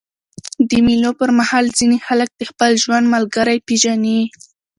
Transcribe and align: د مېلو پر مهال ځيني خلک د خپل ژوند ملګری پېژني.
د 0.69 0.71
مېلو 0.85 1.11
پر 1.19 1.29
مهال 1.39 1.65
ځيني 1.77 1.99
خلک 2.07 2.29
د 2.35 2.41
خپل 2.51 2.71
ژوند 2.83 3.05
ملګری 3.15 3.57
پېژني. 3.67 4.19